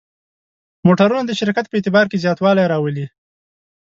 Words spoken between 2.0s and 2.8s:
کې زیاتوالی